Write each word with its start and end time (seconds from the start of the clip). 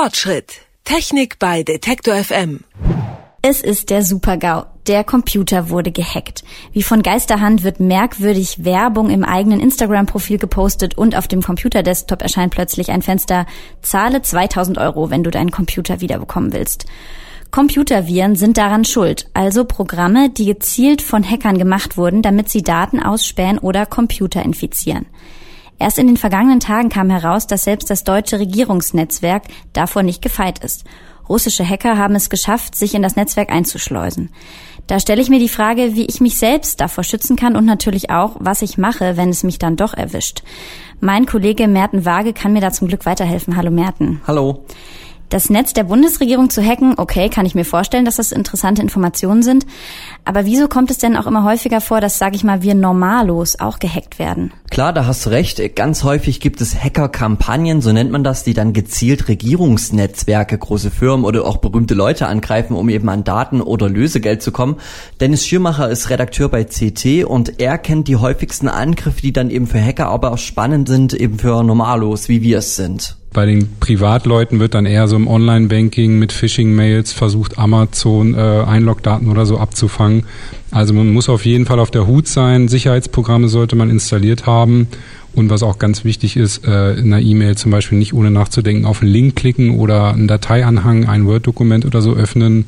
Fortschritt. 0.00 0.60
Technik 0.84 1.40
bei 1.40 1.64
Detektor 1.64 2.14
FM. 2.14 2.60
Es 3.42 3.60
ist 3.60 3.90
der 3.90 4.04
Supergau. 4.04 4.64
Der 4.86 5.02
Computer 5.02 5.70
wurde 5.70 5.90
gehackt. 5.90 6.44
Wie 6.72 6.84
von 6.84 7.02
Geisterhand 7.02 7.64
wird 7.64 7.80
merkwürdig 7.80 8.64
Werbung 8.64 9.10
im 9.10 9.24
eigenen 9.24 9.58
Instagram-Profil 9.58 10.38
gepostet 10.38 10.96
und 10.96 11.16
auf 11.16 11.26
dem 11.26 11.42
Computerdesktop 11.42 12.22
erscheint 12.22 12.54
plötzlich 12.54 12.92
ein 12.92 13.02
Fenster. 13.02 13.44
Zahle 13.82 14.22
2000 14.22 14.78
Euro, 14.78 15.10
wenn 15.10 15.24
du 15.24 15.32
deinen 15.32 15.50
Computer 15.50 16.00
wiederbekommen 16.00 16.52
willst. 16.52 16.86
Computerviren 17.50 18.36
sind 18.36 18.56
daran 18.56 18.84
schuld, 18.84 19.28
also 19.34 19.64
Programme, 19.64 20.30
die 20.30 20.44
gezielt 20.44 21.02
von 21.02 21.28
Hackern 21.28 21.58
gemacht 21.58 21.96
wurden, 21.96 22.22
damit 22.22 22.50
sie 22.50 22.62
Daten 22.62 23.02
ausspähen 23.02 23.58
oder 23.58 23.84
Computer 23.84 24.44
infizieren. 24.44 25.06
Erst 25.78 25.98
in 25.98 26.06
den 26.06 26.16
vergangenen 26.16 26.60
Tagen 26.60 26.88
kam 26.88 27.10
heraus, 27.10 27.46
dass 27.46 27.64
selbst 27.64 27.90
das 27.90 28.04
deutsche 28.04 28.38
Regierungsnetzwerk 28.38 29.44
davor 29.72 30.02
nicht 30.02 30.22
gefeit 30.22 30.58
ist. 30.64 30.84
Russische 31.28 31.68
Hacker 31.68 31.98
haben 31.98 32.14
es 32.14 32.30
geschafft, 32.30 32.74
sich 32.74 32.94
in 32.94 33.02
das 33.02 33.16
Netzwerk 33.16 33.50
einzuschleusen. 33.50 34.30
Da 34.86 34.98
stelle 34.98 35.20
ich 35.20 35.28
mir 35.28 35.38
die 35.38 35.50
Frage, 35.50 35.94
wie 35.94 36.06
ich 36.06 36.20
mich 36.20 36.38
selbst 36.38 36.80
davor 36.80 37.04
schützen 37.04 37.36
kann 37.36 37.54
und 37.54 37.66
natürlich 37.66 38.10
auch, 38.10 38.36
was 38.38 38.62
ich 38.62 38.78
mache, 38.78 39.18
wenn 39.18 39.28
es 39.28 39.44
mich 39.44 39.58
dann 39.58 39.76
doch 39.76 39.92
erwischt. 39.92 40.42
Mein 41.00 41.26
Kollege 41.26 41.68
Merten 41.68 42.06
Waage 42.06 42.32
kann 42.32 42.54
mir 42.54 42.62
da 42.62 42.72
zum 42.72 42.88
Glück 42.88 43.04
weiterhelfen. 43.04 43.56
Hallo 43.56 43.70
Merten. 43.70 44.22
Hallo. 44.26 44.64
Das 45.28 45.50
Netz 45.50 45.74
der 45.74 45.84
Bundesregierung 45.84 46.48
zu 46.48 46.64
hacken, 46.64 46.94
okay, 46.96 47.28
kann 47.28 47.44
ich 47.44 47.54
mir 47.54 47.66
vorstellen, 47.66 48.06
dass 48.06 48.16
das 48.16 48.32
interessante 48.32 48.80
Informationen 48.80 49.42
sind. 49.42 49.66
Aber 50.24 50.46
wieso 50.46 50.68
kommt 50.68 50.90
es 50.90 50.96
denn 50.96 51.18
auch 51.18 51.26
immer 51.26 51.44
häufiger 51.44 51.82
vor, 51.82 52.00
dass, 52.00 52.18
sage 52.18 52.36
ich 52.36 52.44
mal, 52.44 52.62
wir 52.62 52.74
Normalos 52.74 53.60
auch 53.60 53.78
gehackt 53.78 54.18
werden? 54.18 54.52
Klar, 54.70 54.94
da 54.94 55.04
hast 55.04 55.26
du 55.26 55.30
recht. 55.30 55.76
Ganz 55.76 56.02
häufig 56.02 56.40
gibt 56.40 56.62
es 56.62 56.82
Hacker-Kampagnen, 56.82 57.82
so 57.82 57.92
nennt 57.92 58.10
man 58.10 58.24
das, 58.24 58.42
die 58.42 58.54
dann 58.54 58.72
gezielt 58.72 59.28
Regierungsnetzwerke, 59.28 60.56
große 60.56 60.90
Firmen 60.90 61.26
oder 61.26 61.44
auch 61.44 61.58
berühmte 61.58 61.94
Leute 61.94 62.26
angreifen, 62.26 62.74
um 62.74 62.88
eben 62.88 63.10
an 63.10 63.22
Daten 63.22 63.60
oder 63.60 63.90
Lösegeld 63.90 64.42
zu 64.42 64.50
kommen. 64.50 64.76
Dennis 65.20 65.46
Schirmacher 65.46 65.90
ist 65.90 66.08
Redakteur 66.08 66.48
bei 66.48 66.64
CT 66.64 67.24
und 67.26 67.60
er 67.60 67.76
kennt 67.76 68.08
die 68.08 68.16
häufigsten 68.16 68.68
Angriffe, 68.68 69.20
die 69.20 69.34
dann 69.34 69.50
eben 69.50 69.66
für 69.66 69.82
Hacker 69.82 70.06
aber 70.06 70.32
auch 70.32 70.38
spannend 70.38 70.88
sind, 70.88 71.12
eben 71.12 71.38
für 71.38 71.62
Normalos, 71.62 72.30
wie 72.30 72.40
wir 72.40 72.58
es 72.58 72.76
sind. 72.76 73.17
Bei 73.32 73.44
den 73.44 73.68
Privatleuten 73.78 74.58
wird 74.58 74.74
dann 74.74 74.86
eher 74.86 75.06
so 75.06 75.16
im 75.16 75.28
Online-Banking 75.28 76.18
mit 76.18 76.32
Phishing-Mails 76.32 77.12
versucht, 77.12 77.58
Amazon 77.58 78.34
äh, 78.34 78.38
Einlogdaten 78.38 79.28
oder 79.28 79.44
so 79.44 79.58
abzufangen. 79.58 80.24
Also 80.70 80.94
man 80.94 81.12
muss 81.12 81.28
auf 81.28 81.44
jeden 81.44 81.66
Fall 81.66 81.78
auf 81.78 81.90
der 81.90 82.06
Hut 82.06 82.26
sein. 82.26 82.68
Sicherheitsprogramme 82.68 83.48
sollte 83.48 83.76
man 83.76 83.90
installiert 83.90 84.46
haben. 84.46 84.88
Und 85.34 85.50
was 85.50 85.62
auch 85.62 85.78
ganz 85.78 86.04
wichtig 86.04 86.36
ist, 86.36 86.66
äh, 86.66 86.94
in 86.94 87.12
einer 87.12 87.22
E-Mail 87.22 87.56
zum 87.56 87.70
Beispiel 87.70 87.98
nicht 87.98 88.14
ohne 88.14 88.30
nachzudenken 88.30 88.86
auf 88.86 89.02
einen 89.02 89.12
Link 89.12 89.36
klicken 89.36 89.78
oder 89.78 90.14
einen 90.14 90.26
Dateianhang, 90.26 91.06
ein 91.06 91.26
Word-Dokument 91.26 91.84
oder 91.84 92.00
so 92.00 92.14
öffnen, 92.14 92.64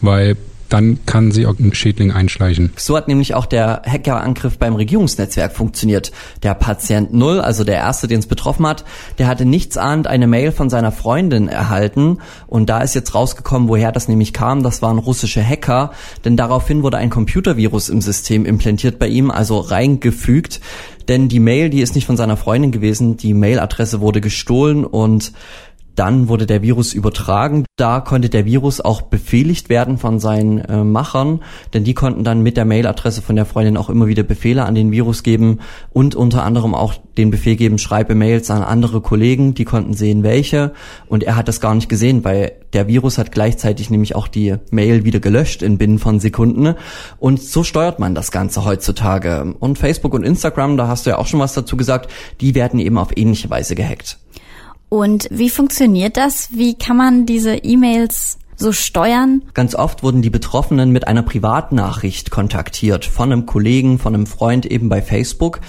weil 0.00 0.36
dann 0.68 0.98
kann 1.06 1.30
sich 1.30 1.46
auch 1.46 1.58
ein 1.58 1.74
Schädling 1.74 2.12
einschleichen. 2.12 2.72
So 2.76 2.96
hat 2.96 3.08
nämlich 3.08 3.34
auch 3.34 3.46
der 3.46 3.82
Hackerangriff 3.86 4.58
beim 4.58 4.74
Regierungsnetzwerk 4.74 5.52
funktioniert. 5.52 6.12
Der 6.42 6.54
Patient 6.54 7.12
Null, 7.12 7.40
also 7.40 7.64
der 7.64 7.76
erste, 7.76 8.06
den 8.08 8.20
es 8.20 8.26
betroffen 8.26 8.66
hat, 8.66 8.84
der 9.18 9.26
hatte 9.26 9.44
nichts 9.44 9.76
ahnt 9.76 10.06
eine 10.06 10.26
Mail 10.26 10.52
von 10.52 10.70
seiner 10.70 10.92
Freundin 10.92 11.48
erhalten 11.48 12.18
und 12.46 12.68
da 12.68 12.80
ist 12.80 12.94
jetzt 12.94 13.14
rausgekommen, 13.14 13.68
woher 13.68 13.92
das 13.92 14.08
nämlich 14.08 14.32
kam. 14.32 14.62
Das 14.62 14.82
waren 14.82 14.98
russische 14.98 15.44
Hacker, 15.44 15.92
denn 16.24 16.36
daraufhin 16.36 16.82
wurde 16.82 16.98
ein 16.98 17.10
Computervirus 17.10 17.88
im 17.88 18.00
System 18.00 18.44
implantiert 18.44 18.98
bei 18.98 19.08
ihm, 19.08 19.30
also 19.30 19.58
reingefügt. 19.58 20.60
Denn 21.08 21.28
die 21.28 21.40
Mail, 21.40 21.70
die 21.70 21.82
ist 21.82 21.94
nicht 21.94 22.06
von 22.06 22.16
seiner 22.16 22.36
Freundin 22.36 22.72
gewesen, 22.72 23.16
die 23.16 23.32
Mailadresse 23.32 24.00
wurde 24.00 24.20
gestohlen 24.20 24.84
und 24.84 25.32
dann 25.96 26.28
wurde 26.28 26.46
der 26.46 26.62
Virus 26.62 26.92
übertragen. 26.92 27.64
Da 27.76 28.00
konnte 28.00 28.28
der 28.28 28.44
Virus 28.44 28.80
auch 28.80 29.02
befehligt 29.02 29.68
werden 29.68 29.98
von 29.98 30.20
seinen 30.20 30.58
äh, 30.58 30.84
Machern, 30.84 31.40
denn 31.74 31.84
die 31.84 31.94
konnten 31.94 32.22
dann 32.22 32.42
mit 32.42 32.56
der 32.56 32.64
Mailadresse 32.64 33.22
von 33.22 33.34
der 33.34 33.46
Freundin 33.46 33.76
auch 33.76 33.90
immer 33.90 34.06
wieder 34.06 34.22
Befehle 34.22 34.64
an 34.64 34.74
den 34.74 34.92
Virus 34.92 35.22
geben 35.22 35.58
und 35.92 36.14
unter 36.14 36.44
anderem 36.44 36.74
auch 36.74 36.94
den 37.16 37.30
Befehl 37.30 37.56
geben, 37.56 37.78
schreibe 37.78 38.14
Mails 38.14 38.50
an 38.50 38.62
andere 38.62 39.00
Kollegen, 39.00 39.54
die 39.54 39.64
konnten 39.64 39.94
sehen, 39.94 40.22
welche. 40.22 40.72
Und 41.08 41.24
er 41.24 41.34
hat 41.34 41.48
das 41.48 41.60
gar 41.60 41.74
nicht 41.74 41.88
gesehen, 41.88 42.24
weil 42.24 42.52
der 42.74 42.88
Virus 42.88 43.16
hat 43.16 43.32
gleichzeitig 43.32 43.88
nämlich 43.88 44.14
auch 44.14 44.28
die 44.28 44.56
Mail 44.70 45.04
wieder 45.04 45.18
gelöscht 45.18 45.62
in 45.62 45.78
binnen 45.78 45.98
von 45.98 46.20
Sekunden. 46.20 46.74
Und 47.18 47.42
so 47.42 47.64
steuert 47.64 47.98
man 47.98 48.14
das 48.14 48.30
Ganze 48.30 48.66
heutzutage. 48.66 49.54
Und 49.58 49.78
Facebook 49.78 50.12
und 50.12 50.24
Instagram, 50.24 50.76
da 50.76 50.88
hast 50.88 51.06
du 51.06 51.10
ja 51.10 51.18
auch 51.18 51.26
schon 51.26 51.40
was 51.40 51.54
dazu 51.54 51.78
gesagt, 51.78 52.10
die 52.42 52.54
werden 52.54 52.78
eben 52.78 52.98
auf 52.98 53.16
ähnliche 53.16 53.48
Weise 53.48 53.74
gehackt. 53.74 54.18
Und 54.88 55.28
wie 55.30 55.50
funktioniert 55.50 56.16
das? 56.16 56.50
Wie 56.52 56.74
kann 56.74 56.96
man 56.96 57.26
diese 57.26 57.56
E-Mails 57.56 58.38
so 58.56 58.72
steuern? 58.72 59.42
Ganz 59.54 59.74
oft 59.74 60.02
wurden 60.02 60.22
die 60.22 60.30
Betroffenen 60.30 60.90
mit 60.90 61.06
einer 61.06 61.22
Privatnachricht 61.22 62.30
kontaktiert, 62.30 63.04
von 63.04 63.32
einem 63.32 63.46
Kollegen, 63.46 63.98
von 63.98 64.14
einem 64.14 64.26
Freund 64.26 64.64
eben 64.66 64.88
bei 64.88 65.02
Facebook. 65.02 65.60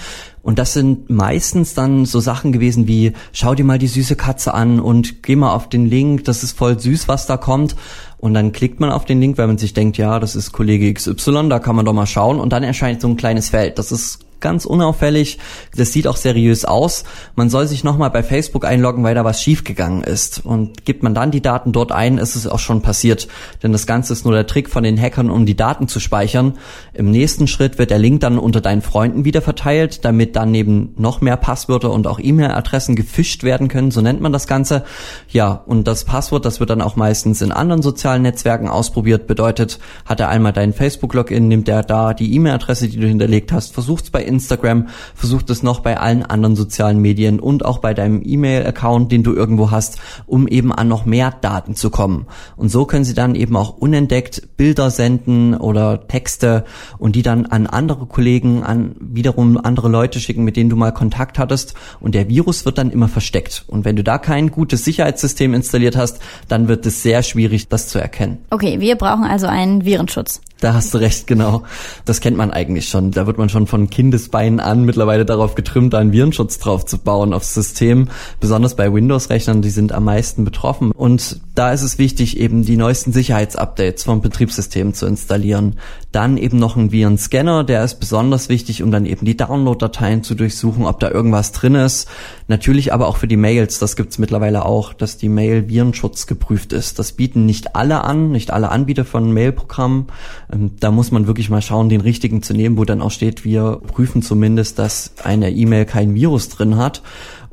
Und 0.42 0.58
das 0.58 0.72
sind 0.72 1.10
meistens 1.10 1.74
dann 1.74 2.06
so 2.06 2.20
Sachen 2.20 2.52
gewesen 2.52 2.88
wie, 2.88 3.12
schau 3.32 3.54
dir 3.54 3.64
mal 3.64 3.78
die 3.78 3.88
süße 3.88 4.16
Katze 4.16 4.54
an 4.54 4.80
und 4.80 5.22
geh 5.22 5.36
mal 5.36 5.52
auf 5.52 5.68
den 5.68 5.84
Link, 5.86 6.24
das 6.24 6.42
ist 6.42 6.56
voll 6.56 6.78
süß, 6.78 7.08
was 7.08 7.26
da 7.26 7.36
kommt. 7.36 7.76
Und 8.16 8.34
dann 8.34 8.52
klickt 8.52 8.80
man 8.80 8.90
auf 8.90 9.04
den 9.04 9.20
Link, 9.20 9.36
weil 9.36 9.46
man 9.46 9.58
sich 9.58 9.74
denkt, 9.74 9.98
ja, 9.98 10.18
das 10.18 10.34
ist 10.34 10.52
Kollege 10.52 10.92
XY, 10.92 11.48
da 11.50 11.58
kann 11.58 11.76
man 11.76 11.84
doch 11.84 11.92
mal 11.92 12.06
schauen. 12.06 12.40
Und 12.40 12.52
dann 12.52 12.62
erscheint 12.62 13.02
so 13.02 13.08
ein 13.08 13.16
kleines 13.16 13.50
Feld. 13.50 13.78
Das 13.78 13.92
ist 13.92 14.20
ganz 14.40 14.64
unauffällig. 14.64 15.38
Das 15.76 15.92
sieht 15.92 16.06
auch 16.06 16.16
seriös 16.16 16.64
aus. 16.64 17.04
Man 17.34 17.50
soll 17.50 17.66
sich 17.66 17.84
nochmal 17.84 18.10
bei 18.10 18.22
Facebook 18.22 18.64
einloggen, 18.64 19.04
weil 19.04 19.14
da 19.14 19.24
was 19.24 19.42
schiefgegangen 19.42 20.02
ist. 20.02 20.44
Und 20.44 20.84
gibt 20.84 21.02
man 21.02 21.14
dann 21.14 21.30
die 21.30 21.40
Daten 21.40 21.72
dort 21.72 21.92
ein, 21.92 22.18
ist 22.18 22.36
es 22.36 22.46
auch 22.46 22.58
schon 22.58 22.82
passiert. 22.82 23.28
Denn 23.62 23.72
das 23.72 23.86
Ganze 23.86 24.12
ist 24.12 24.24
nur 24.24 24.34
der 24.34 24.46
Trick 24.46 24.70
von 24.70 24.82
den 24.82 25.00
Hackern, 25.00 25.30
um 25.30 25.46
die 25.46 25.56
Daten 25.56 25.88
zu 25.88 26.00
speichern. 26.00 26.58
Im 26.94 27.10
nächsten 27.10 27.46
Schritt 27.46 27.78
wird 27.78 27.90
der 27.90 27.98
Link 27.98 28.20
dann 28.20 28.38
unter 28.38 28.60
deinen 28.60 28.82
Freunden 28.82 29.24
wieder 29.24 29.42
verteilt, 29.42 30.04
damit 30.04 30.36
dann 30.36 30.50
neben 30.50 30.94
noch 30.96 31.20
mehr 31.20 31.36
Passwörter 31.36 31.90
und 31.90 32.06
auch 32.06 32.20
E-Mail-Adressen 32.20 32.96
gefischt 32.96 33.42
werden 33.42 33.68
können. 33.68 33.90
So 33.90 34.00
nennt 34.00 34.20
man 34.20 34.32
das 34.32 34.46
Ganze. 34.46 34.84
Ja, 35.28 35.62
und 35.66 35.88
das 35.88 36.04
Passwort, 36.04 36.44
das 36.44 36.60
wird 36.60 36.70
dann 36.70 36.82
auch 36.82 36.96
meistens 36.96 37.42
in 37.42 37.52
anderen 37.52 37.82
sozialen 37.82 38.22
Netzwerken 38.22 38.68
ausprobiert. 38.68 39.26
Bedeutet, 39.26 39.78
hat 40.04 40.20
er 40.20 40.28
einmal 40.28 40.52
deinen 40.52 40.72
Facebook-Login, 40.72 41.48
nimmt 41.48 41.68
er 41.68 41.82
da 41.82 42.14
die 42.14 42.34
E-Mail-Adresse, 42.34 42.88
die 42.88 42.98
du 42.98 43.06
hinterlegt 43.06 43.52
hast, 43.52 43.74
versucht 43.74 44.04
es 44.04 44.10
bei 44.10 44.22
Instagram, 44.28 44.88
versucht 45.14 45.50
es 45.50 45.62
noch 45.64 45.80
bei 45.80 45.98
allen 45.98 46.22
anderen 46.22 46.54
sozialen 46.54 47.00
Medien 47.00 47.40
und 47.40 47.64
auch 47.64 47.78
bei 47.78 47.94
deinem 47.94 48.22
E-Mail-Account, 48.24 49.10
den 49.10 49.22
du 49.24 49.34
irgendwo 49.34 49.70
hast, 49.70 49.98
um 50.26 50.46
eben 50.46 50.72
an 50.72 50.86
noch 50.86 51.06
mehr 51.06 51.34
Daten 51.40 51.74
zu 51.74 51.90
kommen. 51.90 52.26
Und 52.56 52.68
so 52.68 52.84
können 52.84 53.04
sie 53.04 53.14
dann 53.14 53.34
eben 53.34 53.56
auch 53.56 53.76
unentdeckt 53.78 54.56
Bilder 54.56 54.90
senden 54.90 55.54
oder 55.54 56.06
Texte 56.06 56.64
und 56.98 57.16
die 57.16 57.22
dann 57.22 57.46
an 57.46 57.66
andere 57.66 58.06
Kollegen, 58.06 58.62
an 58.62 58.94
wiederum 59.00 59.58
andere 59.58 59.88
Leute 59.88 60.20
schicken, 60.20 60.44
mit 60.44 60.56
denen 60.56 60.70
du 60.70 60.76
mal 60.76 60.92
Kontakt 60.92 61.38
hattest. 61.38 61.74
Und 62.00 62.14
der 62.14 62.28
Virus 62.28 62.64
wird 62.64 62.78
dann 62.78 62.90
immer 62.90 63.08
versteckt. 63.08 63.64
Und 63.66 63.84
wenn 63.84 63.96
du 63.96 64.04
da 64.04 64.18
kein 64.18 64.50
gutes 64.50 64.84
Sicherheitssystem 64.84 65.54
installiert 65.54 65.96
hast, 65.96 66.20
dann 66.48 66.68
wird 66.68 66.86
es 66.86 67.02
sehr 67.02 67.22
schwierig, 67.22 67.68
das 67.68 67.88
zu 67.88 67.98
erkennen. 67.98 68.38
Okay, 68.50 68.80
wir 68.80 68.96
brauchen 68.96 69.24
also 69.24 69.46
einen 69.46 69.84
Virenschutz. 69.84 70.40
Da 70.60 70.74
hast 70.74 70.92
du 70.92 70.98
recht, 70.98 71.26
genau. 71.28 71.62
Das 72.04 72.20
kennt 72.20 72.36
man 72.36 72.50
eigentlich 72.50 72.88
schon. 72.88 73.12
Da 73.12 73.26
wird 73.26 73.38
man 73.38 73.48
schon 73.48 73.68
von 73.68 73.90
Kindesbeinen 73.90 74.58
an 74.58 74.84
mittlerweile 74.84 75.24
darauf 75.24 75.54
getrimmt, 75.54 75.94
einen 75.94 76.10
Virenschutz 76.10 76.58
drauf 76.58 76.84
zu 76.84 76.98
bauen 76.98 77.32
aufs 77.32 77.54
System. 77.54 78.08
Besonders 78.40 78.74
bei 78.74 78.92
Windows-Rechnern, 78.92 79.62
die 79.62 79.70
sind 79.70 79.92
am 79.92 80.04
meisten 80.04 80.44
betroffen. 80.44 80.90
Und 80.90 81.40
da 81.58 81.72
ist 81.72 81.82
es 81.82 81.98
wichtig, 81.98 82.38
eben 82.38 82.64
die 82.64 82.76
neuesten 82.76 83.12
Sicherheitsupdates 83.12 84.04
vom 84.04 84.20
Betriebssystem 84.20 84.94
zu 84.94 85.06
installieren. 85.06 85.74
Dann 86.12 86.36
eben 86.36 86.56
noch 86.56 86.76
ein 86.76 86.92
Virenscanner, 86.92 87.64
der 87.64 87.82
ist 87.82 87.96
besonders 87.96 88.48
wichtig, 88.48 88.80
um 88.84 88.92
dann 88.92 89.04
eben 89.04 89.26
die 89.26 89.36
Download-Dateien 89.36 90.22
zu 90.22 90.36
durchsuchen, 90.36 90.86
ob 90.86 91.00
da 91.00 91.10
irgendwas 91.10 91.50
drin 91.50 91.74
ist. 91.74 92.08
Natürlich 92.46 92.92
aber 92.92 93.08
auch 93.08 93.16
für 93.16 93.26
die 93.26 93.36
Mails, 93.36 93.80
das 93.80 93.96
gibt's 93.96 94.18
mittlerweile 94.18 94.64
auch, 94.64 94.92
dass 94.92 95.16
die 95.16 95.28
Mail 95.28 95.68
Virenschutz 95.68 96.28
geprüft 96.28 96.72
ist. 96.72 97.00
Das 97.00 97.10
bieten 97.10 97.44
nicht 97.44 97.74
alle 97.74 98.04
an, 98.04 98.30
nicht 98.30 98.52
alle 98.52 98.70
Anbieter 98.70 99.04
von 99.04 99.32
Mailprogrammen. 99.32 100.06
Ähm, 100.52 100.76
da 100.78 100.92
muss 100.92 101.10
man 101.10 101.26
wirklich 101.26 101.50
mal 101.50 101.60
schauen, 101.60 101.88
den 101.88 102.02
richtigen 102.02 102.40
zu 102.40 102.54
nehmen, 102.54 102.78
wo 102.78 102.84
dann 102.84 103.02
auch 103.02 103.10
steht, 103.10 103.44
wir 103.44 103.80
prüfen 103.84 104.22
zumindest, 104.22 104.78
dass 104.78 105.10
eine 105.24 105.50
E-Mail 105.50 105.86
kein 105.86 106.14
Virus 106.14 106.50
drin 106.50 106.76
hat. 106.76 107.02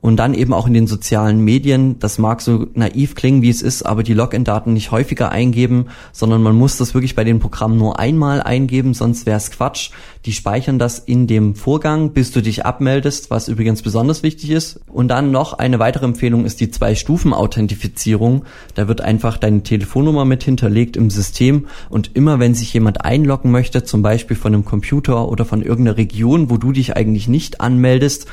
Und 0.05 0.17
dann 0.17 0.35
eben 0.35 0.53
auch 0.53 0.67
in 0.67 0.75
den 0.75 0.85
sozialen 0.85 1.39
Medien, 1.39 1.97
das 1.97 2.19
mag 2.19 2.39
so 2.39 2.67
naiv 2.75 3.15
klingen, 3.15 3.41
wie 3.41 3.49
es 3.49 3.63
ist, 3.63 3.81
aber 3.81 4.03
die 4.03 4.13
Login-Daten 4.13 4.71
nicht 4.71 4.91
häufiger 4.91 5.31
eingeben, 5.31 5.87
sondern 6.11 6.43
man 6.43 6.55
muss 6.55 6.77
das 6.77 6.93
wirklich 6.93 7.15
bei 7.15 7.23
den 7.23 7.39
Programmen 7.39 7.79
nur 7.79 7.97
einmal 7.97 8.39
eingeben, 8.39 8.93
sonst 8.93 9.25
wäre 9.25 9.37
es 9.37 9.49
Quatsch. 9.49 9.89
Die 10.25 10.31
speichern 10.31 10.77
das 10.77 10.99
in 10.99 11.25
dem 11.25 11.55
Vorgang, 11.55 12.11
bis 12.11 12.31
du 12.31 12.41
dich 12.41 12.67
abmeldest, 12.67 13.31
was 13.31 13.47
übrigens 13.47 13.81
besonders 13.81 14.21
wichtig 14.21 14.51
ist. 14.51 14.79
Und 14.85 15.07
dann 15.07 15.31
noch 15.31 15.53
eine 15.53 15.79
weitere 15.79 16.05
Empfehlung 16.05 16.45
ist 16.45 16.59
die 16.59 16.69
Zwei-Stufen-Authentifizierung. 16.69 18.45
Da 18.75 18.87
wird 18.87 19.01
einfach 19.01 19.37
deine 19.37 19.63
Telefonnummer 19.63 20.23
mit 20.23 20.43
hinterlegt 20.43 20.97
im 20.97 21.09
System 21.09 21.65
und 21.89 22.11
immer 22.13 22.39
wenn 22.39 22.53
sich 22.53 22.71
jemand 22.75 23.03
einloggen 23.03 23.49
möchte, 23.49 23.83
zum 23.83 24.03
Beispiel 24.03 24.37
von 24.37 24.53
einem 24.53 24.65
Computer 24.65 25.29
oder 25.29 25.45
von 25.45 25.63
irgendeiner 25.63 25.97
Region, 25.97 26.51
wo 26.51 26.57
du 26.57 26.71
dich 26.71 26.95
eigentlich 26.95 27.27
nicht 27.27 27.59
anmeldest, 27.59 28.27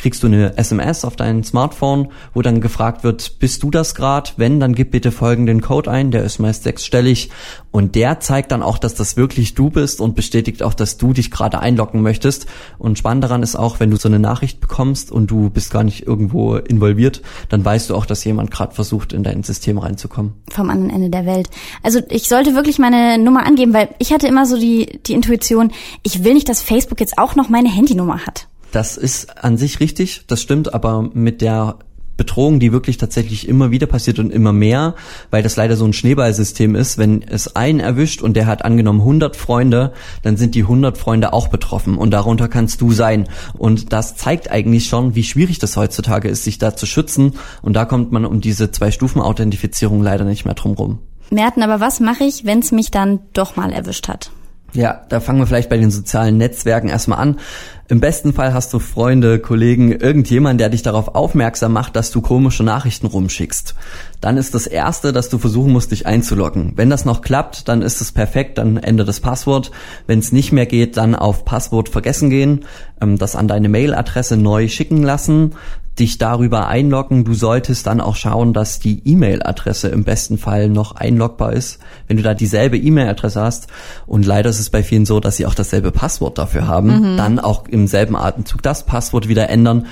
kriegst 0.00 0.22
du 0.22 0.28
eine 0.28 0.56
SMS 0.56 1.04
auf 1.04 1.14
dein 1.14 1.44
Smartphone, 1.44 2.08
wo 2.32 2.40
dann 2.40 2.62
gefragt 2.62 3.04
wird, 3.04 3.38
bist 3.38 3.62
du 3.62 3.70
das 3.70 3.94
grad? 3.94 4.34
Wenn, 4.38 4.58
dann 4.58 4.74
gib 4.74 4.92
bitte 4.92 5.12
folgenden 5.12 5.60
Code 5.60 5.90
ein, 5.90 6.10
der 6.10 6.24
ist 6.24 6.38
meist 6.38 6.62
sechsstellig 6.62 7.30
und 7.70 7.94
der 7.94 8.18
zeigt 8.20 8.50
dann 8.50 8.62
auch, 8.62 8.78
dass 8.78 8.94
das 8.94 9.16
wirklich 9.16 9.54
du 9.54 9.70
bist 9.70 10.00
und 10.00 10.16
bestätigt 10.16 10.62
auch, 10.62 10.74
dass 10.74 10.96
du 10.96 11.12
dich 11.12 11.30
gerade 11.30 11.60
einloggen 11.60 12.00
möchtest. 12.02 12.46
Und 12.78 12.98
spannend 12.98 13.24
daran 13.24 13.42
ist 13.42 13.56
auch, 13.56 13.78
wenn 13.78 13.90
du 13.90 13.96
so 13.96 14.08
eine 14.08 14.18
Nachricht 14.18 14.60
bekommst 14.60 15.12
und 15.12 15.30
du 15.30 15.50
bist 15.50 15.70
gar 15.70 15.84
nicht 15.84 16.06
irgendwo 16.06 16.56
involviert, 16.56 17.22
dann 17.48 17.64
weißt 17.64 17.90
du 17.90 17.94
auch, 17.94 18.06
dass 18.06 18.24
jemand 18.24 18.50
gerade 18.50 18.74
versucht, 18.74 19.12
in 19.12 19.22
dein 19.22 19.42
System 19.42 19.78
reinzukommen. 19.78 20.32
Vom 20.50 20.70
anderen 20.70 20.90
Ende 20.90 21.10
der 21.10 21.26
Welt. 21.26 21.50
Also 21.82 22.00
ich 22.08 22.28
sollte 22.28 22.54
wirklich 22.54 22.78
meine 22.78 23.18
Nummer 23.18 23.44
angeben, 23.44 23.74
weil 23.74 23.90
ich 23.98 24.12
hatte 24.12 24.26
immer 24.26 24.46
so 24.46 24.58
die, 24.58 25.00
die 25.06 25.12
Intuition, 25.12 25.72
ich 26.02 26.24
will 26.24 26.34
nicht, 26.34 26.48
dass 26.48 26.62
Facebook 26.62 27.00
jetzt 27.00 27.18
auch 27.18 27.36
noch 27.36 27.50
meine 27.50 27.68
Handynummer 27.68 28.26
hat. 28.26 28.49
Das 28.72 28.96
ist 28.96 29.42
an 29.42 29.56
sich 29.56 29.80
richtig, 29.80 30.22
das 30.26 30.42
stimmt, 30.42 30.72
aber 30.74 31.02
mit 31.12 31.40
der 31.40 31.78
Bedrohung, 32.20 32.60
die 32.60 32.70
wirklich 32.70 32.98
tatsächlich 32.98 33.48
immer 33.48 33.70
wieder 33.70 33.86
passiert 33.86 34.18
und 34.18 34.30
immer 34.30 34.52
mehr, 34.52 34.94
weil 35.30 35.42
das 35.42 35.56
leider 35.56 35.74
so 35.74 35.86
ein 35.86 35.94
Schneeballsystem 35.94 36.74
ist. 36.74 36.98
Wenn 36.98 37.22
es 37.22 37.56
einen 37.56 37.80
erwischt 37.80 38.20
und 38.20 38.34
der 38.34 38.46
hat 38.46 38.62
angenommen 38.62 39.00
100 39.00 39.36
Freunde, 39.36 39.94
dann 40.20 40.36
sind 40.36 40.54
die 40.54 40.64
100 40.64 40.98
Freunde 40.98 41.32
auch 41.32 41.48
betroffen 41.48 41.96
und 41.96 42.10
darunter 42.10 42.48
kannst 42.48 42.82
du 42.82 42.92
sein. 42.92 43.26
Und 43.56 43.94
das 43.94 44.16
zeigt 44.16 44.50
eigentlich 44.50 44.86
schon, 44.86 45.14
wie 45.14 45.24
schwierig 45.24 45.60
das 45.60 45.78
heutzutage 45.78 46.28
ist, 46.28 46.44
sich 46.44 46.58
da 46.58 46.76
zu 46.76 46.84
schützen. 46.84 47.36
Und 47.62 47.72
da 47.72 47.86
kommt 47.86 48.12
man 48.12 48.26
um 48.26 48.42
diese 48.42 48.70
Zwei-Stufen-Authentifizierung 48.70 50.02
leider 50.02 50.26
nicht 50.26 50.44
mehr 50.44 50.52
drum 50.52 50.74
rum. 50.74 50.98
Merten, 51.30 51.62
aber 51.62 51.80
was 51.80 52.00
mache 52.00 52.24
ich, 52.24 52.44
wenn 52.44 52.58
es 52.58 52.70
mich 52.70 52.90
dann 52.90 53.20
doch 53.32 53.56
mal 53.56 53.72
erwischt 53.72 54.08
hat? 54.08 54.30
Ja, 54.72 55.00
da 55.08 55.20
fangen 55.20 55.40
wir 55.40 55.46
vielleicht 55.46 55.68
bei 55.68 55.78
den 55.78 55.90
sozialen 55.90 56.36
Netzwerken 56.36 56.88
erstmal 56.88 57.18
an. 57.18 57.40
Im 57.88 57.98
besten 57.98 58.32
Fall 58.32 58.54
hast 58.54 58.72
du 58.72 58.78
Freunde, 58.78 59.40
Kollegen, 59.40 59.90
irgendjemand, 59.90 60.60
der 60.60 60.68
dich 60.68 60.82
darauf 60.82 61.16
aufmerksam 61.16 61.72
macht, 61.72 61.96
dass 61.96 62.12
du 62.12 62.20
komische 62.20 62.62
Nachrichten 62.62 63.08
rumschickst. 63.08 63.74
Dann 64.20 64.36
ist 64.36 64.54
das 64.54 64.68
erste, 64.68 65.12
dass 65.12 65.28
du 65.28 65.38
versuchen 65.38 65.72
musst, 65.72 65.90
dich 65.90 66.06
einzuloggen. 66.06 66.74
Wenn 66.76 66.88
das 66.88 67.04
noch 67.04 67.20
klappt, 67.20 67.66
dann 67.66 67.82
ist 67.82 68.00
es 68.00 68.12
perfekt, 68.12 68.58
dann 68.58 68.76
ändere 68.76 69.08
das 69.08 69.18
Passwort. 69.18 69.72
Wenn 70.06 70.20
es 70.20 70.30
nicht 70.30 70.52
mehr 70.52 70.66
geht, 70.66 70.96
dann 70.96 71.16
auf 71.16 71.44
Passwort 71.44 71.88
vergessen 71.88 72.30
gehen, 72.30 72.64
ähm, 73.00 73.18
das 73.18 73.34
an 73.34 73.48
deine 73.48 73.68
Mailadresse 73.68 74.36
neu 74.36 74.68
schicken 74.68 75.02
lassen, 75.02 75.56
dich 76.00 76.18
darüber 76.18 76.66
einloggen. 76.66 77.24
Du 77.24 77.34
solltest 77.34 77.86
dann 77.86 78.00
auch 78.00 78.16
schauen, 78.16 78.52
dass 78.52 78.80
die 78.80 79.02
E-Mail-Adresse 79.04 79.88
im 79.88 80.04
besten 80.04 80.38
Fall 80.38 80.68
noch 80.68 80.96
einlogbar 80.96 81.52
ist. 81.52 81.78
Wenn 82.08 82.16
du 82.16 82.22
da 82.22 82.34
dieselbe 82.34 82.78
E-Mail-Adresse 82.78 83.40
hast 83.40 83.68
und 84.06 84.26
leider 84.26 84.50
ist 84.50 84.58
es 84.58 84.70
bei 84.70 84.82
vielen 84.82 85.06
so, 85.06 85.20
dass 85.20 85.36
sie 85.36 85.46
auch 85.46 85.54
dasselbe 85.54 85.92
Passwort 85.92 86.38
dafür 86.38 86.66
haben, 86.66 87.12
mhm. 87.12 87.16
dann 87.16 87.38
auch 87.38 87.68
im 87.68 87.86
selben 87.86 88.16
Atemzug 88.16 88.62
das 88.62 88.84
Passwort 88.84 89.28
wieder 89.28 89.48
ändern 89.48 89.86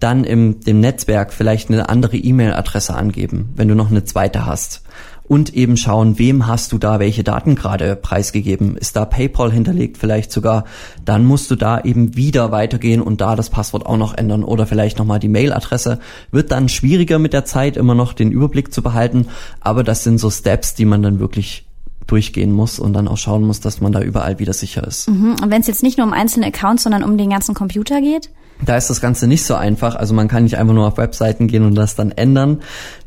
dann 0.00 0.24
im 0.24 0.58
dem 0.58 0.80
Netzwerk 0.80 1.32
vielleicht 1.32 1.70
eine 1.70 1.88
andere 1.88 2.16
E-Mail-Adresse 2.16 2.92
angeben, 2.92 3.50
wenn 3.54 3.68
du 3.68 3.76
noch 3.76 3.88
eine 3.88 4.02
zweite 4.02 4.46
hast 4.46 4.82
und 5.24 5.54
eben 5.54 5.76
schauen, 5.76 6.18
wem 6.18 6.46
hast 6.46 6.72
du 6.72 6.78
da 6.78 6.98
welche 6.98 7.24
Daten 7.24 7.54
gerade 7.54 7.96
preisgegeben? 7.96 8.76
Ist 8.76 8.96
da 8.96 9.04
PayPal 9.04 9.52
hinterlegt 9.52 9.96
vielleicht 9.96 10.32
sogar? 10.32 10.64
Dann 11.04 11.24
musst 11.24 11.50
du 11.50 11.56
da 11.56 11.80
eben 11.80 12.16
wieder 12.16 12.50
weitergehen 12.50 13.00
und 13.00 13.20
da 13.20 13.36
das 13.36 13.50
Passwort 13.50 13.86
auch 13.86 13.96
noch 13.96 14.14
ändern 14.14 14.44
oder 14.44 14.66
vielleicht 14.66 14.98
nochmal 14.98 15.20
die 15.20 15.28
Mailadresse. 15.28 16.00
Wird 16.30 16.52
dann 16.52 16.68
schwieriger 16.68 17.18
mit 17.18 17.32
der 17.32 17.44
Zeit 17.44 17.76
immer 17.76 17.94
noch 17.94 18.12
den 18.12 18.30
Überblick 18.30 18.72
zu 18.74 18.82
behalten, 18.82 19.28
aber 19.60 19.84
das 19.84 20.04
sind 20.04 20.18
so 20.18 20.30
Steps, 20.30 20.74
die 20.74 20.84
man 20.84 21.02
dann 21.02 21.18
wirklich 21.18 21.66
durchgehen 22.06 22.52
muss 22.52 22.78
und 22.78 22.92
dann 22.92 23.08
auch 23.08 23.16
schauen 23.16 23.44
muss, 23.44 23.60
dass 23.60 23.80
man 23.80 23.92
da 23.92 24.00
überall 24.00 24.38
wieder 24.38 24.52
sicher 24.52 24.86
ist. 24.86 25.08
Mhm. 25.08 25.36
Und 25.42 25.50
wenn 25.50 25.60
es 25.60 25.66
jetzt 25.66 25.82
nicht 25.82 25.98
nur 25.98 26.06
um 26.06 26.12
einzelne 26.12 26.46
Accounts, 26.46 26.82
sondern 26.82 27.04
um 27.04 27.16
den 27.16 27.30
ganzen 27.30 27.54
Computer 27.54 28.00
geht? 28.00 28.30
Da 28.64 28.76
ist 28.76 28.90
das 28.90 29.00
Ganze 29.00 29.26
nicht 29.26 29.44
so 29.44 29.54
einfach. 29.54 29.96
Also 29.96 30.14
man 30.14 30.28
kann 30.28 30.44
nicht 30.44 30.56
einfach 30.56 30.74
nur 30.74 30.86
auf 30.86 30.96
Webseiten 30.96 31.48
gehen 31.48 31.64
und 31.64 31.74
das 31.74 31.96
dann 31.96 32.12
ändern. 32.12 32.60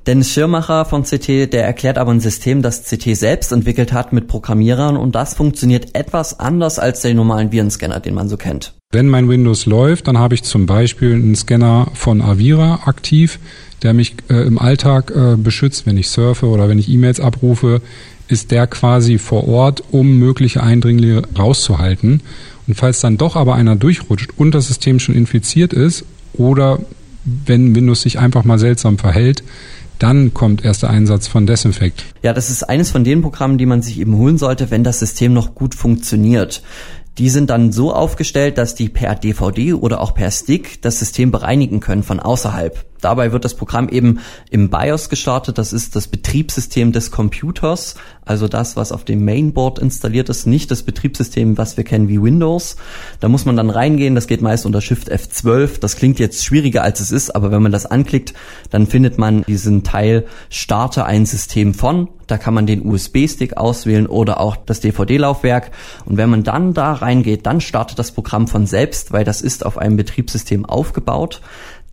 Dennis 0.05 0.31
Schirmacher 0.31 0.85
von 0.85 1.03
CT, 1.03 1.53
der 1.53 1.65
erklärt 1.65 1.97
aber 1.97 2.11
ein 2.11 2.19
System, 2.19 2.61
das 2.61 2.83
CT 2.83 3.15
selbst 3.15 3.51
entwickelt 3.51 3.93
hat 3.93 4.13
mit 4.13 4.27
Programmierern 4.27 4.97
und 4.97 5.15
das 5.15 5.33
funktioniert 5.33 5.95
etwas 5.95 6.39
anders 6.39 6.77
als 6.77 7.01
der 7.01 7.13
normalen 7.15 7.51
Virenscanner, 7.51 7.99
den 7.99 8.13
man 8.13 8.29
so 8.29 8.37
kennt. 8.37 8.73
Wenn 8.91 9.07
mein 9.07 9.27
Windows 9.27 9.65
läuft, 9.65 10.07
dann 10.07 10.19
habe 10.19 10.35
ich 10.35 10.43
zum 10.43 10.67
Beispiel 10.67 11.13
einen 11.13 11.35
Scanner 11.35 11.87
von 11.93 12.21
Avira 12.21 12.81
aktiv, 12.85 13.39
der 13.81 13.93
mich 13.93 14.15
äh, 14.29 14.45
im 14.45 14.59
Alltag 14.59 15.11
äh, 15.11 15.35
beschützt, 15.37 15.85
wenn 15.85 15.97
ich 15.97 16.09
surfe 16.09 16.47
oder 16.47 16.69
wenn 16.69 16.79
ich 16.79 16.87
E-Mails 16.89 17.19
abrufe, 17.19 17.81
ist 18.27 18.51
der 18.51 18.67
quasi 18.67 19.17
vor 19.17 19.47
Ort, 19.47 19.83
um 19.91 20.17
mögliche 20.17 20.63
Eindringlinge 20.63 21.23
rauszuhalten. 21.37 22.21
Und 22.67 22.75
falls 22.75 22.99
dann 22.99 23.17
doch 23.17 23.35
aber 23.35 23.55
einer 23.55 23.75
durchrutscht 23.75 24.31
und 24.37 24.55
das 24.55 24.67
System 24.67 24.99
schon 24.99 25.15
infiziert 25.15 25.73
ist 25.73 26.05
oder 26.33 26.79
wenn 27.23 27.75
Windows 27.75 28.01
sich 28.01 28.19
einfach 28.19 28.43
mal 28.43 28.59
seltsam 28.59 28.97
verhält, 28.97 29.43
dann 29.99 30.33
kommt 30.33 30.65
erst 30.65 30.83
der 30.83 30.89
Einsatz 30.89 31.27
von 31.27 31.47
Desinfect. 31.47 32.03
Ja, 32.21 32.33
das 32.33 32.49
ist 32.49 32.63
eines 32.63 32.91
von 32.91 33.03
den 33.03 33.21
Programmen, 33.21 33.57
die 33.57 33.65
man 33.65 33.81
sich 33.81 33.99
eben 33.99 34.15
holen 34.15 34.37
sollte, 34.37 34.69
wenn 34.71 34.83
das 34.83 34.99
System 34.99 35.33
noch 35.33 35.55
gut 35.55 35.73
funktioniert. 35.73 36.61
Die 37.17 37.29
sind 37.29 37.49
dann 37.49 37.71
so 37.71 37.93
aufgestellt, 37.93 38.57
dass 38.57 38.75
die 38.75 38.89
per 38.89 39.15
DVD 39.15 39.73
oder 39.73 40.01
auch 40.01 40.13
per 40.13 40.31
Stick 40.31 40.81
das 40.81 40.99
System 40.99 41.31
bereinigen 41.31 41.79
können 41.79 42.03
von 42.03 42.19
außerhalb. 42.19 42.83
Dabei 43.05 43.31
wird 43.31 43.45
das 43.45 43.53
Programm 43.53 43.87
eben 43.87 44.17
im 44.49 44.71
BIOS 44.71 45.09
gestartet. 45.09 45.59
Das 45.59 45.73
ist 45.73 45.95
das 45.95 46.07
Betriebssystem 46.07 46.91
des 46.91 47.11
Computers, 47.11 47.93
also 48.25 48.47
das, 48.47 48.75
was 48.75 48.91
auf 48.91 49.05
dem 49.05 49.23
Mainboard 49.23 49.77
installiert 49.77 50.27
ist, 50.29 50.47
nicht 50.47 50.71
das 50.71 50.81
Betriebssystem, 50.81 51.55
was 51.55 51.77
wir 51.77 51.83
kennen 51.83 52.07
wie 52.07 52.19
Windows. 52.19 52.77
Da 53.19 53.29
muss 53.29 53.45
man 53.45 53.57
dann 53.57 53.69
reingehen. 53.69 54.15
Das 54.15 54.25
geht 54.25 54.41
meist 54.41 54.65
unter 54.65 54.81
Shift 54.81 55.11
F12. 55.11 55.79
Das 55.79 55.97
klingt 55.97 56.17
jetzt 56.17 56.43
schwieriger 56.43 56.81
als 56.81 56.99
es 56.99 57.11
ist, 57.11 57.35
aber 57.35 57.51
wenn 57.51 57.61
man 57.61 57.71
das 57.71 57.85
anklickt, 57.85 58.33
dann 58.71 58.87
findet 58.87 59.19
man 59.19 59.43
diesen 59.43 59.83
Teil 59.83 60.25
Starte 60.49 61.05
ein 61.05 61.27
System 61.27 61.75
von. 61.75 62.07
Da 62.25 62.39
kann 62.39 62.55
man 62.55 62.65
den 62.65 62.83
USB-Stick 62.83 63.55
auswählen 63.55 64.07
oder 64.07 64.39
auch 64.41 64.55
das 64.55 64.79
DVD-Laufwerk. 64.79 65.69
Und 66.05 66.17
wenn 66.17 66.31
man 66.31 66.43
dann 66.43 66.73
da 66.73 66.93
reingeht, 66.93 67.45
dann 67.45 67.61
startet 67.61 67.99
das 67.99 68.11
Programm 68.11 68.47
von 68.47 68.65
selbst, 68.65 69.11
weil 69.11 69.23
das 69.23 69.41
ist 69.41 69.63
auf 69.63 69.77
einem 69.77 69.95
Betriebssystem 69.95 70.65
aufgebaut 70.65 71.41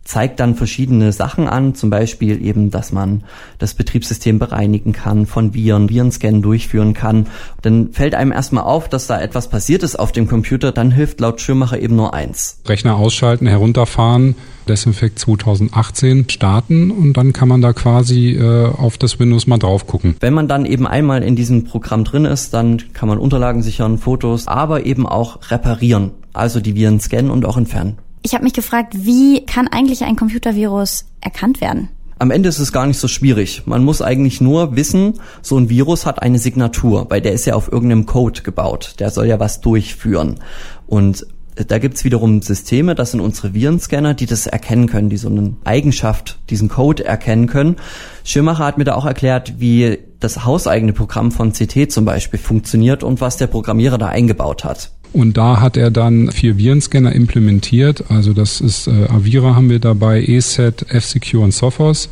zeigt 0.03 0.39
dann 0.39 0.55
verschiedene 0.55 1.11
Sachen 1.11 1.47
an, 1.47 1.75
zum 1.75 1.89
Beispiel 1.89 2.45
eben, 2.45 2.71
dass 2.71 2.91
man 2.91 3.23
das 3.57 3.73
Betriebssystem 3.73 4.37
bereinigen 4.37 4.91
kann, 4.91 5.25
von 5.25 5.53
Viren, 5.53 5.89
Virenscannen 5.89 6.41
durchführen 6.41 6.93
kann. 6.93 7.27
Dann 7.61 7.93
fällt 7.93 8.15
einem 8.15 8.31
erstmal 8.31 8.65
auf, 8.65 8.89
dass 8.89 9.07
da 9.07 9.21
etwas 9.21 9.49
passiert 9.49 9.83
ist 9.83 9.97
auf 9.97 10.11
dem 10.11 10.27
Computer, 10.27 10.71
dann 10.71 10.91
hilft 10.91 11.19
laut 11.21 11.39
Schirmacher 11.39 11.79
eben 11.79 11.95
nur 11.95 12.13
eins. 12.13 12.59
Rechner 12.65 12.97
ausschalten, 12.97 13.47
herunterfahren, 13.47 14.35
Desinfect 14.67 15.19
2018 15.19 16.29
starten 16.29 16.91
und 16.91 17.13
dann 17.13 17.33
kann 17.33 17.47
man 17.47 17.61
da 17.61 17.73
quasi 17.73 18.31
äh, 18.31 18.67
auf 18.67 18.97
das 18.97 19.19
Windows 19.19 19.47
mal 19.47 19.57
drauf 19.57 19.87
gucken. 19.87 20.15
Wenn 20.19 20.33
man 20.33 20.47
dann 20.47 20.65
eben 20.65 20.87
einmal 20.87 21.23
in 21.23 21.35
diesem 21.35 21.63
Programm 21.65 22.03
drin 22.03 22.25
ist, 22.25 22.53
dann 22.53 22.81
kann 22.93 23.09
man 23.09 23.17
Unterlagen 23.17 23.61
sichern, 23.61 23.97
Fotos, 23.97 24.47
aber 24.47 24.85
eben 24.85 25.05
auch 25.05 25.51
reparieren, 25.51 26.11
also 26.33 26.59
die 26.59 26.75
Viren 26.75 26.99
scannen 26.99 27.31
und 27.31 27.45
auch 27.45 27.57
entfernen. 27.57 27.97
Ich 28.25 28.33
habe 28.33 28.45
mich 28.45 28.53
gefragt, 28.53 28.93
wie 28.95 29.45
kann 29.45 29.67
eigentlich 29.67 30.05
ein 30.05 30.15
Computervirus 30.15 31.05
erkannt 31.19 31.59
werden? 31.59 31.89
Am 32.19 32.31
Ende 32.31 32.47
ist 32.47 32.59
es 32.59 32.71
gar 32.71 32.87
nicht 32.87 32.97
so 32.97 33.09
schwierig. 33.09 33.63
Man 33.65 33.83
muss 33.83 34.01
eigentlich 34.01 34.39
nur 34.39 34.77
wissen, 34.77 35.15
so 35.41 35.57
ein 35.57 35.69
Virus 35.69 36.05
hat 36.05 36.21
eine 36.21 36.39
Signatur, 36.39 37.07
weil 37.09 37.19
der 37.19 37.33
ist 37.33 37.45
ja 37.45 37.55
auf 37.55 37.69
irgendeinem 37.69 38.05
Code 38.05 38.41
gebaut. 38.41 38.95
Der 38.99 39.09
soll 39.09 39.27
ja 39.27 39.41
was 39.41 39.59
durchführen. 39.59 40.39
Und 40.87 41.27
da 41.55 41.79
gibt's 41.79 42.05
wiederum 42.05 42.41
Systeme, 42.41 42.95
das 42.95 43.11
sind 43.11 43.19
unsere 43.19 43.53
Virenscanner, 43.53 44.13
die 44.13 44.25
das 44.25 44.47
erkennen 44.47 44.87
können, 44.87 45.09
die 45.09 45.17
so 45.17 45.27
eine 45.27 45.57
Eigenschaft, 45.65 46.39
diesen 46.49 46.69
Code 46.69 47.03
erkennen 47.03 47.47
können. 47.47 47.75
Schirmacher 48.23 48.63
hat 48.65 48.77
mir 48.77 48.85
da 48.85 48.95
auch 48.95 49.05
erklärt, 49.05 49.59
wie 49.59 49.99
das 50.21 50.45
hauseigene 50.45 50.93
Programm 50.93 51.33
von 51.33 51.51
CT 51.51 51.91
zum 51.91 52.05
Beispiel 52.05 52.39
funktioniert 52.39 53.03
und 53.03 53.19
was 53.19 53.35
der 53.35 53.47
Programmierer 53.47 53.97
da 53.97 54.07
eingebaut 54.07 54.63
hat. 54.63 54.91
Und 55.13 55.37
da 55.37 55.61
hat 55.61 55.77
er 55.77 55.91
dann 55.91 56.31
vier 56.31 56.57
Virenscanner 56.57 57.13
implementiert. 57.13 58.05
Also 58.09 58.33
das 58.33 58.59
ist 58.61 58.87
äh, 58.87 59.05
Avira 59.09 59.55
haben 59.55 59.69
wir 59.69 59.79
dabei, 59.79 60.23
ESET, 60.23 60.87
F-Secure 60.89 61.43
und 61.43 61.53
Sophos. 61.53 62.09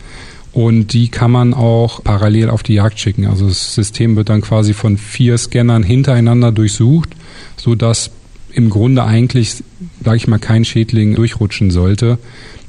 Und 0.53 0.93
die 0.93 1.09
kann 1.09 1.31
man 1.31 1.53
auch 1.53 2.03
parallel 2.03 2.49
auf 2.49 2.61
die 2.61 2.75
Jagd 2.75 2.99
schicken. 2.99 3.25
Also 3.25 3.47
das 3.47 3.73
System 3.73 4.15
wird 4.15 4.29
dann 4.29 4.41
quasi 4.41 4.73
von 4.73 4.97
vier 4.97 5.37
Scannern 5.37 5.81
hintereinander 5.81 6.51
durchsucht, 6.51 7.09
so 7.57 7.73
dass 7.73 8.11
im 8.53 8.69
Grunde 8.69 9.03
eigentlich, 9.03 9.63
sage 10.03 10.17
ich 10.17 10.27
mal, 10.27 10.39
kein 10.39 10.65
Schädling 10.65 11.15
durchrutschen 11.15 11.71
sollte. 11.71 12.19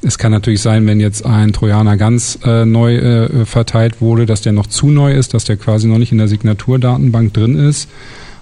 Es 0.01 0.17
kann 0.17 0.33
natürlich 0.33 0.61
sein, 0.61 0.87
wenn 0.87 1.01
jetzt 1.01 1.27
ein 1.27 1.53
Trojaner 1.53 1.97
ganz 1.97 2.39
äh, 2.45 2.65
neu 2.65 2.97
äh, 2.97 3.45
verteilt 3.45 4.01
wurde, 4.01 4.27
dass 4.27 4.41
der 4.43 4.53
noch 4.53 4.67
zu 4.67 4.89
neu 4.89 5.13
ist, 5.13 5.35
dass 5.35 5.45
der 5.45 5.57
quasi 5.57 5.87
noch 5.87 5.99
nicht 5.99 6.13
in 6.13 6.19
der 6.19 6.29
Signaturdatenbank 6.29 7.35
drin 7.35 7.57
ist. 7.57 7.89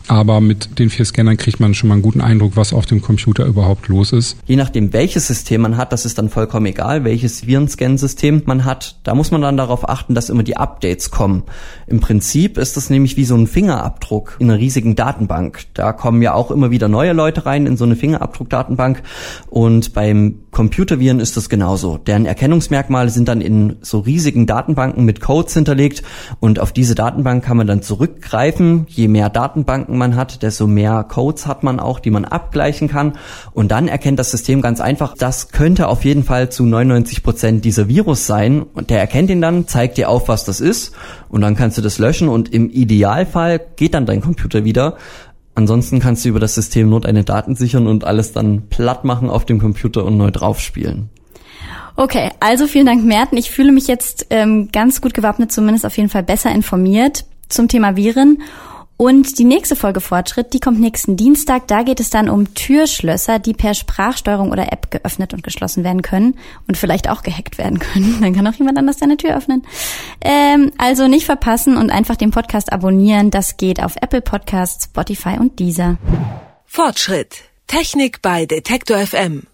Aber 0.08 0.40
mit 0.40 0.78
den 0.78 0.90
vier 0.90 1.04
Scannern 1.04 1.36
kriegt 1.36 1.60
man 1.60 1.74
schon 1.74 1.88
mal 1.88 1.94
einen 1.94 2.02
guten 2.02 2.20
Eindruck, 2.20 2.56
was 2.56 2.72
auf 2.72 2.86
dem 2.86 3.00
Computer 3.00 3.44
überhaupt 3.44 3.88
los 3.88 4.12
ist. 4.12 4.36
Je 4.46 4.56
nachdem, 4.56 4.92
welches 4.92 5.28
System 5.28 5.60
man 5.60 5.76
hat, 5.76 5.92
das 5.92 6.04
ist 6.04 6.18
dann 6.18 6.28
vollkommen 6.28 6.66
egal, 6.66 7.04
welches 7.04 7.46
Virenscan-System 7.46 8.42
man 8.46 8.64
hat. 8.64 8.98
Da 9.04 9.14
muss 9.14 9.30
man 9.30 9.42
dann 9.42 9.56
darauf 9.56 9.88
achten, 9.88 10.14
dass 10.14 10.30
immer 10.30 10.42
die 10.42 10.56
Updates 10.56 11.10
kommen. 11.10 11.44
Im 11.86 12.00
Prinzip 12.00 12.58
ist 12.58 12.76
das 12.76 12.90
nämlich 12.90 13.16
wie 13.16 13.24
so 13.24 13.36
ein 13.36 13.46
Fingerabdruck 13.46 14.36
in 14.40 14.50
einer 14.50 14.58
riesigen 14.58 14.96
Datenbank. 14.96 15.64
Da 15.74 15.92
kommen 15.92 16.22
ja 16.22 16.34
auch 16.34 16.50
immer 16.50 16.70
wieder 16.70 16.88
neue 16.88 17.12
Leute 17.12 17.46
rein 17.46 17.66
in 17.66 17.76
so 17.76 17.84
eine 17.84 17.96
Fingerabdruckdatenbank. 17.96 19.02
Und 19.48 19.92
beim 19.92 20.40
Computerviren 20.50 21.20
ist 21.20 21.36
das 21.36 21.48
genauso. 21.48 21.96
Deren 21.96 22.26
Erkennungsmerkmale 22.26 23.10
sind 23.10 23.28
dann 23.28 23.40
in 23.40 23.76
so 23.82 24.00
riesigen 24.00 24.46
Datenbanken 24.46 25.04
mit 25.04 25.20
Codes 25.20 25.54
hinterlegt 25.54 26.02
und 26.40 26.58
auf 26.58 26.72
diese 26.72 26.94
Datenbank 26.94 27.44
kann 27.44 27.56
man 27.56 27.66
dann 27.66 27.82
zurückgreifen. 27.82 28.86
Je 28.88 29.08
mehr 29.08 29.28
Datenbanken 29.28 29.96
man 29.96 30.16
hat, 30.16 30.42
desto 30.42 30.66
mehr 30.66 31.04
Codes 31.04 31.46
hat 31.46 31.62
man 31.62 31.78
auch, 31.78 32.00
die 32.00 32.10
man 32.10 32.24
abgleichen 32.24 32.88
kann. 32.88 33.12
Und 33.52 33.70
dann 33.70 33.86
erkennt 33.86 34.18
das 34.18 34.30
System 34.30 34.60
ganz 34.60 34.80
einfach, 34.80 35.14
das 35.16 35.50
könnte 35.50 35.88
auf 35.88 36.04
jeden 36.04 36.24
Fall 36.24 36.50
zu 36.50 36.64
99 36.64 37.22
Prozent 37.22 37.64
dieser 37.64 37.88
Virus 37.88 38.26
sein. 38.26 38.62
Und 38.62 38.90
der 38.90 38.98
erkennt 38.98 39.30
ihn 39.30 39.40
dann, 39.40 39.68
zeigt 39.68 39.98
dir 39.98 40.08
auf, 40.08 40.28
was 40.28 40.44
das 40.44 40.60
ist. 40.60 40.92
Und 41.28 41.42
dann 41.42 41.54
kannst 41.54 41.78
du 41.78 41.82
das 41.82 41.98
löschen 41.98 42.28
und 42.28 42.52
im 42.52 42.70
Idealfall 42.70 43.60
geht 43.76 43.94
dann 43.94 44.06
dein 44.06 44.20
Computer 44.20 44.64
wieder. 44.64 44.96
Ansonsten 45.60 46.00
kannst 46.00 46.24
du 46.24 46.30
über 46.30 46.40
das 46.40 46.54
System 46.54 46.88
nur 46.88 47.02
deine 47.02 47.22
Daten 47.22 47.54
sichern 47.54 47.86
und 47.86 48.04
alles 48.04 48.32
dann 48.32 48.68
platt 48.70 49.04
machen 49.04 49.28
auf 49.28 49.44
dem 49.44 49.58
Computer 49.58 50.06
und 50.06 50.16
neu 50.16 50.30
draufspielen. 50.30 51.10
Okay, 51.96 52.30
also 52.40 52.66
vielen 52.66 52.86
Dank, 52.86 53.04
Merten. 53.04 53.36
Ich 53.36 53.50
fühle 53.50 53.70
mich 53.70 53.86
jetzt 53.86 54.28
ähm, 54.30 54.70
ganz 54.72 55.02
gut 55.02 55.12
gewappnet, 55.12 55.52
zumindest 55.52 55.84
auf 55.84 55.98
jeden 55.98 56.08
Fall 56.08 56.22
besser 56.22 56.50
informiert 56.50 57.26
zum 57.50 57.68
Thema 57.68 57.94
Viren 57.94 58.42
und 59.00 59.38
die 59.38 59.44
nächste 59.44 59.76
Folge 59.76 60.02
Fortschritt, 60.02 60.52
die 60.52 60.60
kommt 60.60 60.78
nächsten 60.78 61.16
Dienstag. 61.16 61.66
Da 61.68 61.84
geht 61.84 62.00
es 62.00 62.10
dann 62.10 62.28
um 62.28 62.52
Türschlösser, 62.52 63.38
die 63.38 63.54
per 63.54 63.72
Sprachsteuerung 63.72 64.50
oder 64.50 64.74
App 64.74 64.90
geöffnet 64.90 65.32
und 65.32 65.42
geschlossen 65.42 65.84
werden 65.84 66.02
können 66.02 66.38
und 66.68 66.76
vielleicht 66.76 67.08
auch 67.08 67.22
gehackt 67.22 67.56
werden 67.56 67.78
können. 67.78 68.18
Dann 68.20 68.34
kann 68.34 68.46
auch 68.46 68.52
jemand 68.52 68.76
anders 68.76 68.98
deine 68.98 69.16
Tür 69.16 69.38
öffnen. 69.38 69.62
Ähm, 70.20 70.70
also 70.76 71.08
nicht 71.08 71.24
verpassen 71.24 71.78
und 71.78 71.88
einfach 71.88 72.16
den 72.16 72.30
Podcast 72.30 72.74
abonnieren. 72.74 73.30
Das 73.30 73.56
geht 73.56 73.82
auf 73.82 73.96
Apple 74.02 74.20
Podcasts, 74.20 74.84
Spotify 74.84 75.38
und 75.40 75.58
Deezer. 75.60 75.96
Fortschritt. 76.66 77.44
Technik 77.68 78.20
bei 78.20 78.44
Detektor 78.44 78.98
FM. 78.98 79.46